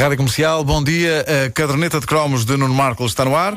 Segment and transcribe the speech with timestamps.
[0.00, 1.26] Rádio Comercial, bom dia.
[1.46, 3.54] A caderneta de cromos de Nuno Marco está no ar.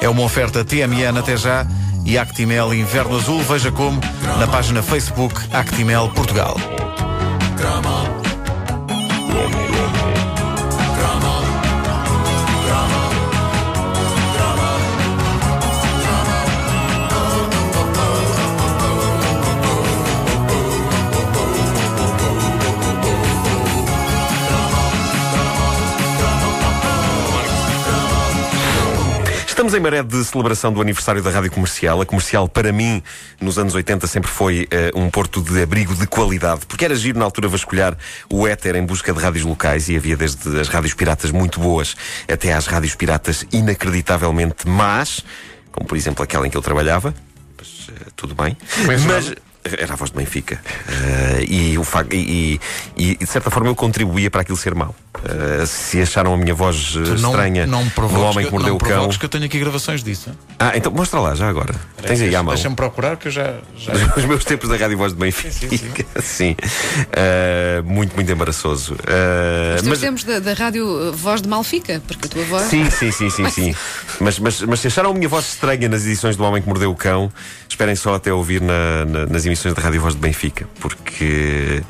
[0.00, 1.66] É uma oferta TMN até já
[2.06, 3.42] e Actimel Inverno Azul.
[3.42, 4.00] Veja como
[4.38, 6.56] na página Facebook Actimel Portugal.
[29.68, 32.00] Estamos em maré de celebração do aniversário da Rádio Comercial.
[32.00, 33.02] A Comercial, para mim,
[33.38, 37.18] nos anos 80, sempre foi uh, um porto de abrigo de qualidade, porque era giro
[37.18, 37.94] na altura vasculhar
[38.30, 41.94] o éter em busca de rádios locais e havia desde as rádios piratas muito boas
[42.26, 45.22] até às rádios piratas inacreditavelmente más,
[45.70, 47.14] como por exemplo aquela em que eu trabalhava.
[47.58, 48.56] Mas, uh, tudo bem.
[48.86, 49.04] Mas,
[49.64, 50.60] era a voz de Benfica.
[50.88, 52.60] Uh, e, o e,
[52.96, 54.94] e, e, de certa forma eu contribuía para aquilo ser mau.
[55.18, 59.08] Uh, se acharam a minha voz uh, estranha não, não homem que mordeu o cão.
[59.08, 60.30] que eu tenho aqui gravações disso.
[60.58, 61.74] Ah, então mostra lá já agora.
[62.02, 62.54] Tens aí à mão.
[62.54, 63.54] Deixa-me procurar que eu já.
[63.76, 63.92] já...
[64.16, 65.50] Os meus tempos da Rádio Voz de Benfica.
[65.50, 66.20] Sim, sim, sim.
[66.22, 66.56] sim.
[67.84, 68.96] muito, muito embaraçoso.
[69.76, 72.64] Os mas tempos da, da, Rádio Voz de Malfica, porque a tua voz.
[72.64, 73.50] Sim, sim, sim, sim.
[73.50, 73.74] sim.
[74.20, 76.90] mas, mas, mas se acharam a minha voz estranha nas edições do Homem que Mordeu
[76.90, 77.32] o Cão,
[77.68, 81.82] esperem só até ouvir na, na, nas emissões da Rádio Voz de Benfica, porque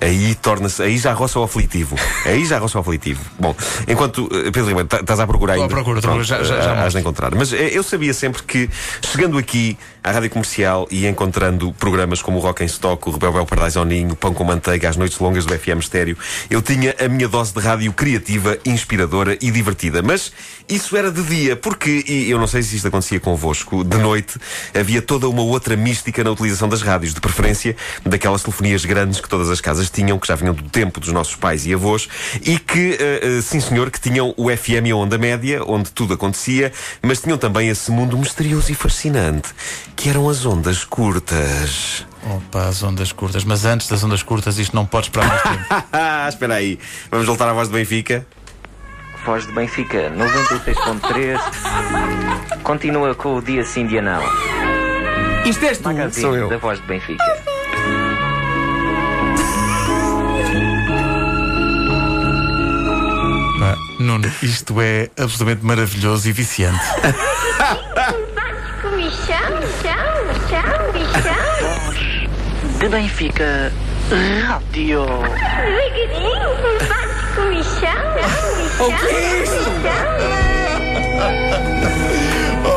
[0.00, 0.82] aí torna-se.
[0.82, 1.96] Aí já roça o aflitivo.
[2.26, 3.20] Aí já roça o aflitivo.
[3.38, 3.54] Bom,
[3.88, 4.28] enquanto.
[4.32, 5.68] Eh, Pedro Ribeiro, tá, estás à procurar ainda.
[5.68, 7.34] Procura, Pronto, já, já, já has de encontrar.
[7.34, 8.68] Mas eh, eu sabia sempre que,
[9.02, 13.46] chegando aqui à rádio comercial e encontrando programas como o Rock em Stock, o Rebel
[13.46, 16.16] Paradise ao Ninho, Pão com Manteiga, as noites longas do FM Estéreo,
[16.50, 20.02] eu tinha a minha dose de rádio criativa, inspiradora e divertida.
[20.02, 20.32] Mas
[20.68, 24.38] isso era de dia, porque, e eu não sei se isto acontecia convosco, de noite
[24.78, 29.28] havia toda uma outra mística na utilização das rádios, de preferência daquelas telefonias grandes que
[29.28, 32.08] todas as casas tinham, que já vinham do tempo dos nossos pais e avós,
[32.42, 35.90] e que, uh, uh, sim senhor, que tinham o FM e a onda média, onde
[35.90, 39.50] tudo acontecia, mas tinham também esse mundo misterioso e fascinante
[39.96, 42.06] que eram as ondas curtas.
[42.26, 43.44] Opa, as ondas curtas.
[43.44, 45.64] Mas antes das ondas curtas, isto não pode esperar mais tempo.
[46.28, 46.78] Espera aí.
[47.10, 48.26] Vamos voltar à voz de Benfica.
[49.24, 51.40] Voz de Benfica, 96.3.
[52.62, 54.22] Continua com o dia sim, dia não.
[55.44, 56.48] Isto és tu, Magazine sou eu.
[56.48, 57.24] da Voz de Benfica.
[63.98, 66.84] Nuno, isto é absolutamente maravilhoso e viciante.
[72.78, 73.72] de Benfica
[74.46, 75.04] Rádio.
[78.78, 79.70] O que é isto?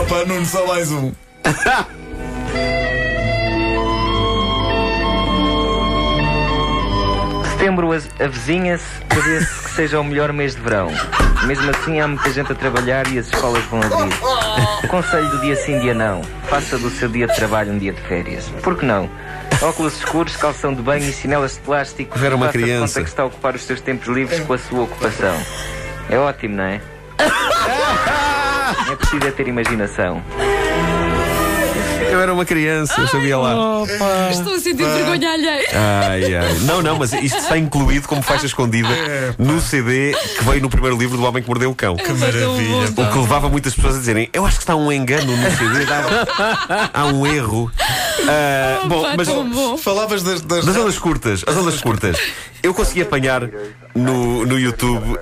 [0.01, 1.11] Opa, Nuno, só mais um.
[7.51, 10.89] Setembro avizinha-se, prevê-se que seja o melhor mês de verão.
[11.45, 14.87] Mesmo assim, há muita gente a trabalhar e as escolas vão abrir.
[14.87, 16.21] Conselho do dia sim, dia não.
[16.49, 18.49] Faça do seu dia de trabalho um dia de férias.
[18.63, 19.09] Por que não?
[19.61, 22.17] Óculos escuros, calção de banho e chinelas de plástico.
[22.17, 22.87] Ver uma criança.
[22.87, 25.35] conta que está a ocupar os seus tempos livres com a sua ocupação.
[26.09, 26.81] É ótimo, não é?
[28.91, 30.21] É preciso é ter imaginação.
[32.17, 33.81] Eu era uma criança, eu sabia lá.
[33.83, 34.29] Opa.
[34.31, 35.67] Estou a sentir vergonha alheia.
[35.71, 36.53] Ai, ai.
[36.61, 38.89] Não, não, mas isto está incluído como faixa escondida
[39.37, 41.95] no CD que veio no primeiro livro do Homem que Mordeu o Cão.
[41.95, 42.87] Que maravilha.
[42.97, 45.85] O que levava muitas pessoas a dizerem: Eu acho que está um engano no CD,
[45.91, 47.71] há, há um erro.
[48.19, 49.77] Uh, bom, mas bom.
[49.77, 50.65] falavas das, das...
[50.65, 51.43] das ondas curtas.
[51.45, 52.17] As ondas curtas.
[52.63, 53.47] Eu consegui apanhar
[53.93, 55.19] no, no YouTube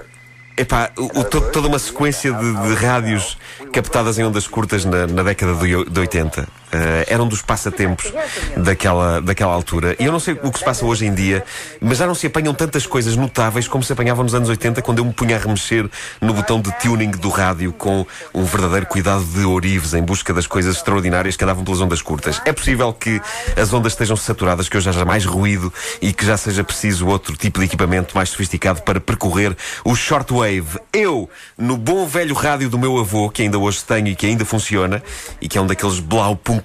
[0.58, 3.38] Epá, o, o, toda uma sequência de, de, rádios
[3.74, 6.48] captadas em ondas curtas na, na década de 80.
[6.76, 8.12] Eh, eram dos passatempos
[8.58, 9.96] daquela, daquela altura.
[9.98, 11.44] E eu não sei o que se passa hoje em dia,
[11.80, 15.00] mas já não se apanham tantas coisas notáveis como se apanhavam nos anos 80, quando
[15.00, 19.24] eu me punha a remexer no botão de tuning do rádio com um verdadeiro cuidado
[19.24, 22.42] de orives em busca das coisas extraordinárias que andavam pelas ondas curtas.
[22.46, 23.22] É possível que
[23.56, 25.72] as ondas estejam saturadas, que hoje haja mais ruído
[26.02, 30.36] e que já seja preciso outro tipo de equipamento mais sofisticado para percorrer o shortwave
[30.46, 30.80] Wave.
[30.94, 34.46] Eu, no bom velho rádio do meu avô, que ainda hoje tenho e que ainda
[34.46, 35.02] funciona,
[35.42, 36.00] e que é um daqueles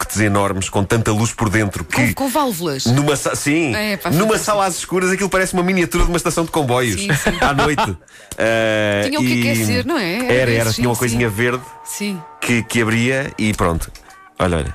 [0.00, 2.08] Blaupunkts enormes com tanta luz por dentro que.
[2.08, 2.86] Com, com válvulas.
[2.86, 6.44] Numa, sim, é, pá, numa sala às escuras aquilo parece uma miniatura de uma estação
[6.44, 7.00] de comboios.
[7.00, 7.38] Sim, sim.
[7.40, 7.90] À noite.
[7.90, 7.96] Uh,
[9.08, 10.16] Tinha o que aquecer, não é?
[10.16, 11.62] Era, era, era tinha uma coisinha verde.
[12.40, 13.90] Que, que abria e pronto.
[14.38, 14.74] Olha, olha.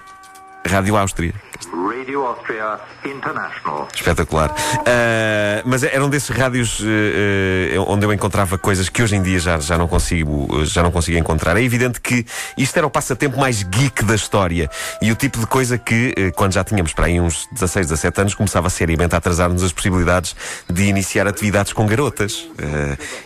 [0.68, 1.34] Rádio Áustria.
[1.72, 3.88] Radio Austria International.
[3.94, 4.52] Espetacular.
[4.52, 9.40] Uh, mas eram desses rádios uh, uh, onde eu encontrava coisas que hoje em dia
[9.40, 11.58] já, já, não consigo, já não consigo encontrar.
[11.58, 12.26] É evidente que
[12.58, 14.70] isto era o passatempo mais geek da história
[15.02, 18.36] e o tipo de coisa que, quando já tínhamos para aí uns 16, 17 anos,
[18.36, 20.36] começava seriamente a atrasar-nos as possibilidades
[20.72, 22.48] de iniciar atividades com garotas.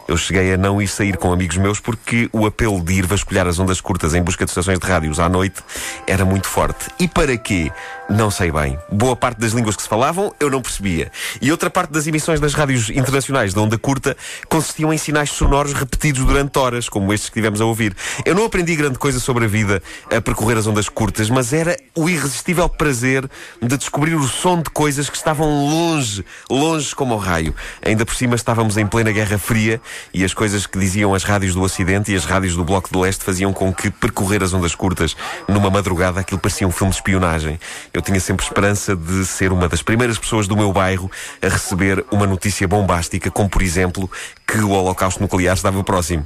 [0.07, 3.47] eu cheguei a não ir sair com amigos meus porque o apelo de ir vasculhar
[3.47, 5.61] as ondas curtas em busca de estações de rádios à noite
[6.07, 6.87] era muito forte.
[6.99, 7.71] E para quê?
[8.09, 8.77] Não sei bem.
[8.91, 11.11] Boa parte das línguas que se falavam eu não percebia.
[11.39, 14.17] E outra parte das emissões das rádios internacionais de onda curta
[14.47, 17.95] consistiam em sinais sonoros repetidos durante horas, como estes que tivemos a ouvir.
[18.25, 21.77] Eu não aprendi grande coisa sobre a vida a percorrer as ondas curtas, mas era
[21.95, 23.29] o irresistível prazer
[23.61, 27.53] de descobrir o som de coisas que estavam longe, longe como o raio.
[27.85, 29.79] Ainda por cima estávamos em plena Guerra Fria
[30.11, 32.97] e as coisas que diziam as rádios do Ocidente e as rádios do Bloco de
[32.97, 35.15] Leste faziam com que percorrer as ondas curtas
[35.47, 37.59] numa madrugada aquilo parecia um filme de espionagem.
[37.93, 41.09] Eu tinha sempre esperança de ser uma das primeiras pessoas do meu bairro
[41.41, 44.09] a receber uma notícia bombástica, como por exemplo
[44.47, 46.25] que o holocausto nuclear estava próximo.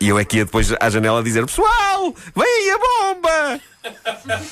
[0.00, 3.73] E eu é que ia depois à janela dizer: Pessoal, vem aí a bomba!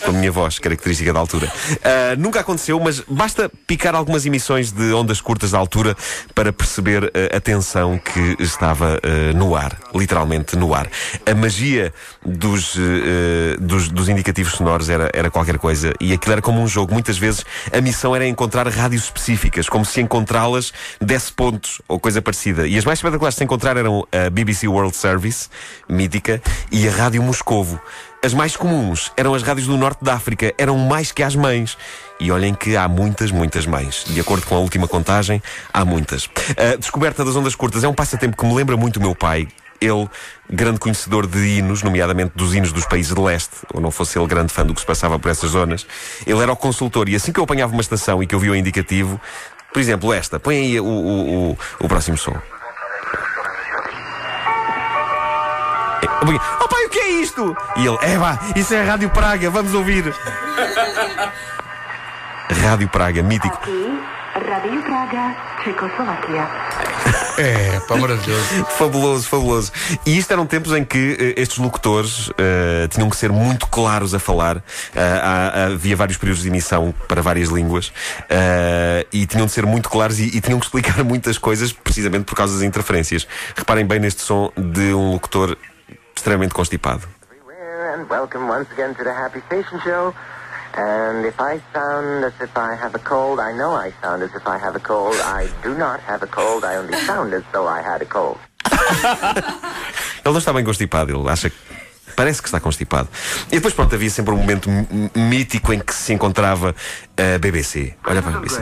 [0.04, 1.46] Com a minha voz, característica da altura.
[1.46, 5.96] Uh, nunca aconteceu, mas basta picar algumas emissões de ondas curtas da altura
[6.34, 10.88] para perceber uh, a tensão que estava uh, no ar, literalmente no ar.
[11.24, 11.92] A magia
[12.24, 12.76] dos,
[13.58, 16.92] dos, dos, indicativos sonoros era, era qualquer coisa e aquilo era como um jogo.
[16.92, 22.20] Muitas vezes a missão era encontrar rádios específicas, como se encontrá-las desse pontos ou coisa
[22.20, 22.66] parecida.
[22.66, 25.48] E as mais espetaculares de se encontrar eram a BBC World Service,
[25.88, 27.80] mítica, e a Rádio Moscovo.
[28.24, 31.76] As mais comuns eram as rádios do norte da África, eram mais que as mães.
[32.20, 34.04] E olhem que há muitas, muitas mães.
[34.06, 35.42] De acordo com a última contagem,
[35.74, 36.30] há muitas.
[36.56, 39.48] A descoberta das ondas curtas é um passatempo que me lembra muito o meu pai.
[39.80, 40.08] Ele,
[40.48, 44.28] grande conhecedor de hinos, nomeadamente dos hinos dos países de leste, ou não fosse ele
[44.28, 45.84] grande fã do que se passava por essas zonas,
[46.24, 48.52] ele era o consultor e assim que eu apanhava uma estação e que eu via
[48.52, 49.20] o indicativo,
[49.72, 52.40] por exemplo, esta, põe aí o, o, o, o próximo som.
[56.24, 57.56] Oh pai, o que é isto?
[57.76, 60.04] E ele, é vá, isso é a Rádio Praga, vamos ouvir.
[62.62, 63.56] Rádio Praga, mítico.
[63.56, 64.00] Aqui,
[64.48, 65.34] Rádio Praga,
[65.64, 66.48] Tchecoslováquia.
[67.38, 68.44] É, pá, maravilhoso.
[68.78, 69.72] fabuloso, fabuloso.
[70.06, 74.14] E isto eram tempos em que uh, estes locutores uh, tinham que ser muito claros
[74.14, 74.58] a falar.
[74.58, 74.62] Uh,
[75.20, 77.92] há, havia vários períodos de emissão para várias línguas
[79.10, 82.36] e tinham de ser muito claros e, e, tinham que explicar muitas coisas precisamente por
[82.36, 83.26] causa das interferências.
[83.56, 85.56] Reparem bem neste som de um locutor
[86.22, 87.02] extremamente constipado.
[87.92, 90.14] And welcome once again to the Happy Station Show.
[90.72, 94.30] And if I sound as if I have a cold, I know I sound as
[94.32, 95.16] if I have a cold.
[95.16, 96.62] I do not have a cold.
[96.64, 98.38] I only sound as though I had a cold.
[100.24, 101.56] ele não está bem constipado, ele acha que
[102.22, 103.08] parece que está constipado.
[103.48, 104.70] E depois, pronto, havia sempre um momento
[105.12, 106.72] mítico em que se encontrava
[107.16, 107.94] a BBC.
[108.06, 108.60] Olha para a BBC.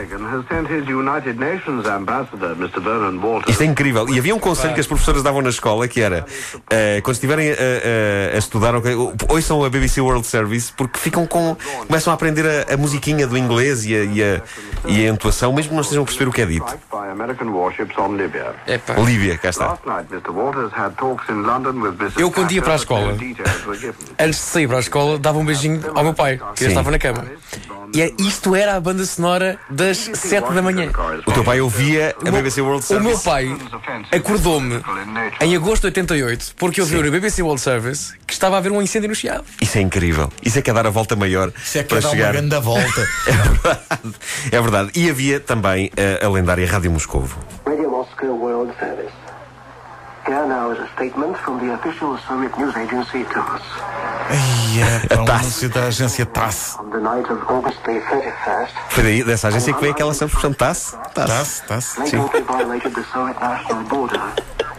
[3.51, 4.09] Isto é incrível.
[4.09, 6.25] E havia um conselho que as professoras davam na escola que era
[6.55, 8.95] uh, quando estiverem a, a, a estudar, okay,
[9.29, 11.55] ouçam a BBC World Service porque ficam com.
[11.85, 14.41] começam a aprender a, a musiquinha do inglês e a, e, a,
[14.87, 16.65] e a entoação, mesmo que não estejam a perceber o que é dito.
[18.65, 18.95] Epa.
[18.95, 19.77] Líbia, cá está.
[22.19, 23.13] Eu, quando ia para a escola,
[24.19, 26.99] antes de sair para a escola, dava um beijinho ao meu pai, que estava na
[26.99, 27.25] cama.
[27.93, 30.89] E é, isto era a banda sonora das 7 da manhã.
[31.25, 33.05] O teu pai ouvia a BBC World Service?
[33.05, 33.57] O meu pai
[34.11, 34.81] acordou-me
[35.41, 38.81] em agosto de 88 porque ouviu na BBC World Service que estava a haver um
[38.81, 39.43] incêndio no Chiado.
[39.59, 40.31] Isso é incrível.
[40.41, 42.25] Isso é que é dar a volta maior Isso é que para é dar chegar.
[42.27, 43.07] uma grande volta.
[43.27, 44.15] é verdade.
[44.51, 44.91] É verdade.
[44.95, 47.37] E havia também a, a lendária Rádio Moscovo.
[47.65, 49.20] Radio Moscow World Service.
[50.25, 53.61] Here now is a statement from the official Soviet news agency TASS.
[54.29, 56.77] Ai, é, para um anúncio da agência TASS.
[56.79, 60.53] On the night of August the 31st, Foi daí, dessa agência que veio aquela expressão
[60.53, 60.95] TASS?
[61.15, 61.95] TASS, TASS.
[61.95, 64.21] violated the Soviet national border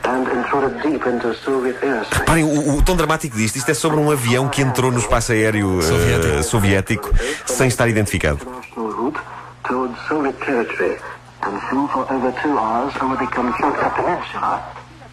[0.05, 2.21] and intruded deep into Soviet airspace.
[2.21, 5.33] Reparem, o, o tom dramático disto, isto é sobre um avião que entrou no espaço
[5.33, 6.45] aéreo eh, Soviético.
[6.45, 7.11] soviético
[7.47, 8.39] sem estar identificado.
[9.65, 10.99] Towards Soviet territory
[11.43, 14.61] and flew for over two hours over the Kamchatka Peninsula,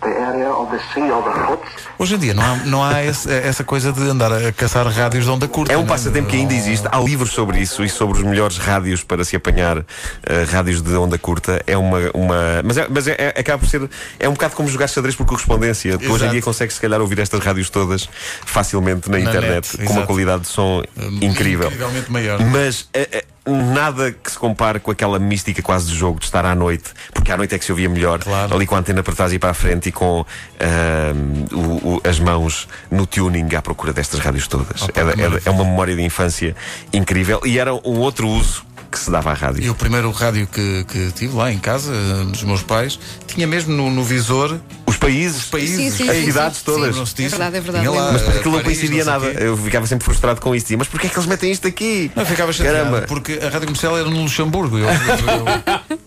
[0.01, 3.03] the area of the Sea of the Huts, Hoje em dia não há, não há
[3.03, 5.74] esse- essa coisa de andar a caçar rádios de onda curta.
[5.74, 5.88] É um né?
[5.88, 6.88] passatempo que ainda existe.
[6.89, 9.79] Há livros sobre isso e sobre os melhores rádios para se apanhar
[10.24, 11.62] eh, rádios de onda curta.
[11.68, 11.98] É uma.
[12.13, 13.89] uma mas é, mas é, é- acaba por ser.
[14.18, 15.98] É um bocado como jogar xadrez por correspondência.
[15.98, 16.32] Tu Hoje em Exato.
[16.32, 18.08] dia consegues, se calhar, ouvir estas rádios todas
[18.46, 20.08] facilmente na, Na internet, net, com uma exato.
[20.08, 20.82] qualidade de som
[21.22, 21.68] incrível.
[21.68, 22.39] Incrivelmente maior.
[22.46, 26.46] Mas a, a- nada que se compare com aquela mística quase do jogo de estar
[26.46, 28.53] à noite, porque à noite é que se ouvia melhor, Claro.
[28.55, 30.25] ali com a antena para trás e para a frente e com
[30.60, 34.88] ah, o- o- as mãos no tuning à procura destas rádios todas.
[34.93, 35.41] Era- maravilha.
[35.46, 36.55] é uma memória de infância
[36.93, 39.63] incrível e era um outro uso que se dava à rádio.
[39.63, 41.91] E o primeiro rádio que, que tive lá em casa,
[42.25, 46.25] dos meus pais, tinha mesmo no, no visor Os países, países, Sim, sim, as sim,
[46.25, 46.63] cidades sim.
[46.65, 46.96] todas.
[47.13, 47.22] disso?
[47.22, 48.12] É verdade, é verdade, lá.
[48.13, 49.29] Mas aquilo não coincidia nada.
[49.31, 49.38] quê.
[49.43, 50.75] Eu ficava sempre frustrado com isso.
[50.77, 52.12] Mas porquê é que eles metem isto aqui?
[52.15, 53.05] Não, ficava chateado Caramba.
[53.08, 54.77] porque a rádio comercial era no Luxemburgo.
[54.79, 54.89] Eu, eu-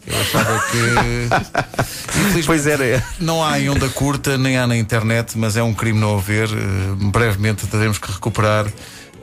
[0.07, 2.43] eu achava que.
[2.45, 3.03] Pois era.
[3.21, 6.49] Não há em onda curta, nem há na internet, mas é um crime não haver.
[6.49, 8.67] Eh, brevemente teremos que recuperar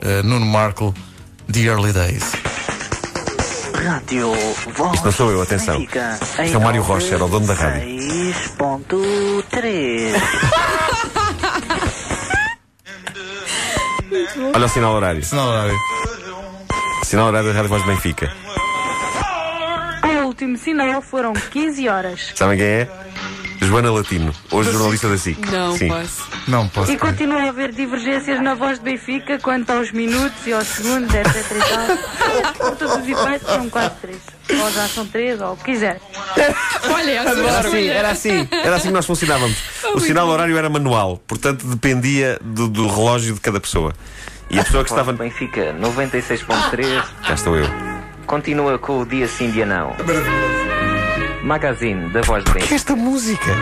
[0.01, 0.93] eh, Nuno Marco,
[1.51, 2.31] The Early Days.
[3.79, 4.31] Rádio
[4.75, 5.81] Voz Isto não sou eu, atenção.
[5.81, 7.88] Isto é o Mário Rocha, era o dono da rádio.
[7.88, 10.13] 6.3
[14.53, 15.24] Olha o sinal horário.
[15.24, 15.75] Sinal horário.
[17.03, 18.31] Sinal horário da Rádio Voz de Benfica.
[20.03, 22.31] O último sinal foram 15 horas.
[22.36, 22.88] Sabem quem é?
[23.69, 25.38] Joana Latino, hoje jornalista da SIC.
[25.51, 25.89] Não Sim.
[25.89, 26.23] posso.
[26.47, 26.91] Não posso.
[26.91, 27.11] E crer.
[27.11, 31.35] continua a haver divergências na voz de Benfica quanto aos minutos e aos segundos, etc.
[31.51, 32.53] e tal.
[32.53, 34.17] Por todos os efeitos são quase 3.
[34.59, 36.01] Ou já são 3, ou o que quiser.
[36.91, 39.57] Olha, essa Era assim, era assim, era assim que nós funcionávamos.
[39.93, 43.93] O sinal horário era manual, portanto dependia do, do relógio de cada pessoa.
[44.49, 45.13] E a pessoa que estava.
[45.13, 47.67] Benfica 96.3 Cá estou eu.
[48.25, 49.95] continua com o dia sim, dia não.
[51.43, 52.75] Magazine da Voz de Benfica.
[52.75, 53.55] Esta música!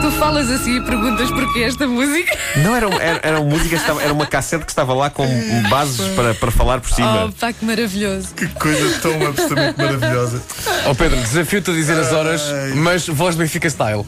[0.00, 2.36] Tu falas assim e perguntas porquê esta música?
[2.56, 5.08] Não era, um- era, era uma música, que estava- era uma cassete que estava lá
[5.10, 5.26] com
[5.70, 7.26] bases para, para falar por cima.
[7.26, 8.34] Oh, pá, que maravilhoso.
[8.34, 10.42] Que coisa tão absolutamente maravilhosa.
[10.86, 12.42] Ó Pedro, desafio-te a dizer as horas,
[12.76, 14.00] mas voz de Benfica style.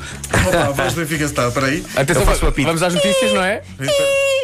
[0.46, 1.48] Opa, voz Benfica está.
[1.48, 1.84] Espera aí.
[1.96, 2.24] Atenção,
[2.64, 3.62] vamos às notícias, não é?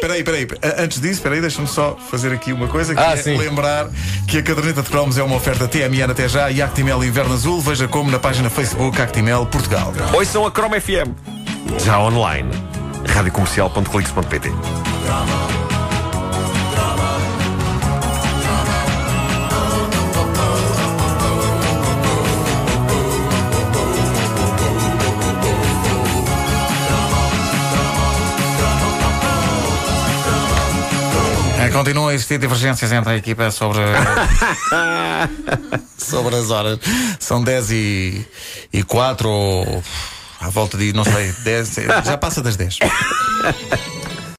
[0.03, 0.83] Espera aí, espera aí.
[0.83, 2.93] Antes disso, espera aí, deixa-me só fazer aqui uma coisa.
[2.93, 3.37] Que Ah, é sim.
[3.37, 3.87] lembrar
[4.27, 7.61] que a caderneta de cromos é uma oferta TMN até já e Actimel Inverno Azul.
[7.61, 9.93] Veja como na página Facebook Actimel Portugal.
[10.13, 11.15] Ouçam a Chrome FM.
[11.85, 12.49] Já online.
[13.07, 14.51] radiocomercial.clix.pt
[31.83, 33.81] Continuam a existir divergências entre a equipa sobre,
[35.99, 36.79] sobre as horas.
[37.19, 38.25] São 10 e,
[38.71, 39.83] e 4 ou
[40.39, 41.75] à volta de, não sei, 10,
[42.05, 42.79] já passa das 10.